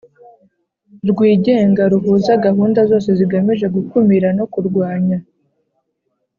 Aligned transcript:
Rwigenga 1.09 1.81
ruhuza 1.91 2.33
gahunda 2.45 2.79
zose 2.89 3.09
zigamije 3.19 3.65
gukumira 3.75 4.27
no 4.37 4.45
kurwanya 4.53 5.17